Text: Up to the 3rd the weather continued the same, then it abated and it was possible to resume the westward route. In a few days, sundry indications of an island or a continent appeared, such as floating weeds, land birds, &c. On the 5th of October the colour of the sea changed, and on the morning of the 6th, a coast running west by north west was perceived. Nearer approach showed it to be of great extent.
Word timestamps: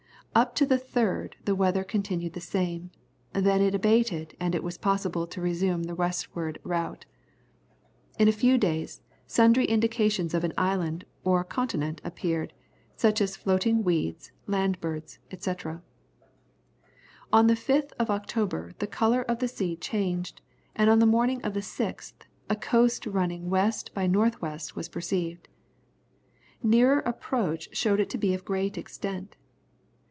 Up 0.33 0.55
to 0.55 0.65
the 0.65 0.77
3rd 0.79 1.33
the 1.43 1.55
weather 1.55 1.83
continued 1.83 2.31
the 2.31 2.39
same, 2.39 2.89
then 3.33 3.61
it 3.61 3.75
abated 3.75 4.33
and 4.39 4.55
it 4.55 4.63
was 4.63 4.77
possible 4.77 5.27
to 5.27 5.41
resume 5.41 5.83
the 5.83 5.93
westward 5.93 6.57
route. 6.63 7.05
In 8.17 8.29
a 8.29 8.31
few 8.31 8.57
days, 8.57 9.01
sundry 9.27 9.65
indications 9.65 10.33
of 10.33 10.45
an 10.45 10.53
island 10.57 11.03
or 11.25 11.41
a 11.41 11.43
continent 11.43 11.99
appeared, 12.05 12.53
such 12.95 13.19
as 13.19 13.35
floating 13.35 13.83
weeds, 13.83 14.31
land 14.47 14.79
birds, 14.79 15.19
&c. 15.37 15.51
On 17.33 17.47
the 17.47 17.53
5th 17.53 17.91
of 17.99 18.09
October 18.09 18.71
the 18.79 18.87
colour 18.87 19.23
of 19.23 19.39
the 19.39 19.49
sea 19.49 19.75
changed, 19.75 20.39
and 20.77 20.89
on 20.89 20.99
the 20.99 21.05
morning 21.05 21.41
of 21.43 21.53
the 21.53 21.59
6th, 21.59 22.13
a 22.49 22.55
coast 22.55 23.05
running 23.05 23.49
west 23.49 23.93
by 23.93 24.07
north 24.07 24.41
west 24.41 24.77
was 24.77 24.87
perceived. 24.87 25.49
Nearer 26.63 26.99
approach 27.01 27.75
showed 27.75 27.99
it 27.99 28.09
to 28.11 28.17
be 28.17 28.33
of 28.33 28.45
great 28.45 28.77
extent. 28.77 29.35